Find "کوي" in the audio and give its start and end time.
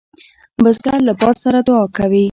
1.97-2.25